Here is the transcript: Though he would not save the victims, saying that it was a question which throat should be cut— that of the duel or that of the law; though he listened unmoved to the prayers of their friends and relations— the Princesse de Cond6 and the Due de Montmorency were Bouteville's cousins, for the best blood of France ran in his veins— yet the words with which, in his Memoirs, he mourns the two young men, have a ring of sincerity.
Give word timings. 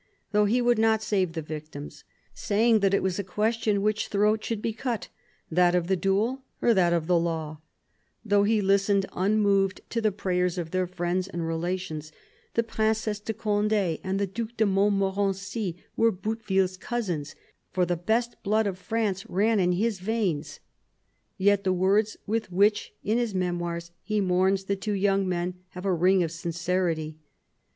Though 0.31 0.45
he 0.45 0.63
would 0.63 0.79
not 0.79 1.03
save 1.03 1.33
the 1.33 1.43
victims, 1.43 2.03
saying 2.33 2.79
that 2.79 2.95
it 2.95 3.03
was 3.03 3.19
a 3.19 3.23
question 3.23 3.83
which 3.83 4.07
throat 4.07 4.43
should 4.43 4.59
be 4.59 4.73
cut— 4.73 5.09
that 5.51 5.75
of 5.75 5.85
the 5.85 5.95
duel 5.95 6.41
or 6.59 6.73
that 6.73 6.91
of 6.91 7.05
the 7.05 7.19
law; 7.19 7.61
though 8.25 8.41
he 8.41 8.61
listened 8.63 9.05
unmoved 9.13 9.81
to 9.91 10.01
the 10.01 10.11
prayers 10.11 10.57
of 10.57 10.71
their 10.71 10.87
friends 10.87 11.27
and 11.27 11.45
relations— 11.47 12.11
the 12.55 12.63
Princesse 12.63 13.19
de 13.19 13.31
Cond6 13.31 13.99
and 14.03 14.17
the 14.19 14.25
Due 14.25 14.47
de 14.57 14.65
Montmorency 14.65 15.77
were 15.95 16.11
Bouteville's 16.11 16.77
cousins, 16.77 17.35
for 17.71 17.85
the 17.85 17.95
best 17.95 18.41
blood 18.41 18.65
of 18.65 18.79
France 18.79 19.29
ran 19.29 19.59
in 19.59 19.71
his 19.73 19.99
veins— 19.99 20.61
yet 21.37 21.63
the 21.63 21.71
words 21.71 22.17
with 22.25 22.51
which, 22.51 22.91
in 23.03 23.19
his 23.19 23.35
Memoirs, 23.35 23.91
he 24.01 24.19
mourns 24.19 24.63
the 24.63 24.75
two 24.75 24.93
young 24.93 25.29
men, 25.29 25.59
have 25.69 25.85
a 25.85 25.93
ring 25.93 26.23
of 26.23 26.31
sincerity. 26.31 27.19